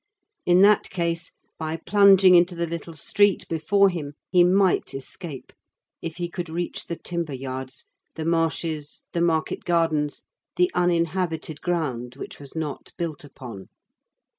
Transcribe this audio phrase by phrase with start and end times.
[0.47, 5.53] In that case, by plunging into the little street before him, he might escape,
[6.01, 7.85] if he could reach the timber yards,
[8.15, 10.23] the marshes, the market gardens,
[10.55, 13.69] the uninhabited ground which was not built upon.